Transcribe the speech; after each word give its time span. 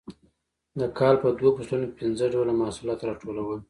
د 0.79 0.81
کال 0.97 1.15
په 1.23 1.27
دوو 1.37 1.55
فصلونو 1.57 1.85
کې 1.89 1.97
پنځه 2.01 2.25
ډوله 2.33 2.53
محصولات 2.61 2.99
راټولول 3.09 3.59